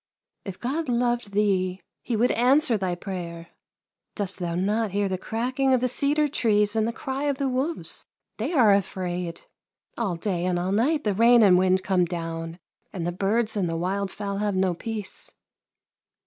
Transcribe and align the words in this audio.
If 0.45 0.59
God 0.59 0.89
loved 0.89 1.31
thee, 1.33 1.79
He 2.01 2.15
would 2.15 2.31
answer 2.31 2.75
thy 2.75 2.95
prayer. 2.95 3.49
Dost 4.15 4.39
thou 4.39 4.55
not 4.55 4.89
hear 4.89 5.07
the 5.07 5.19
cracking 5.19 5.75
of 5.75 5.79
the 5.81 5.87
cedar 5.87 6.27
trees 6.27 6.75
and 6.75 6.87
the 6.87 6.91
cry 6.91 7.25
of 7.25 7.37
the 7.37 7.47
wolves— 7.47 8.03
they 8.39 8.51
are 8.51 8.73
afraid. 8.73 9.41
All 9.99 10.15
day 10.15 10.45
and 10.45 10.57
all 10.57 10.71
night 10.71 11.03
the 11.03 11.13
rain 11.13 11.43
and 11.43 11.55
wind 11.55 11.83
come 11.83 12.05
down, 12.05 12.57
and 12.91 13.05
the 13.05 13.11
birds 13.11 13.55
and 13.55 13.79
wild 13.79 14.09
fowl 14.11 14.37
have 14.39 14.55
no 14.55 14.73
peace. 14.73 15.33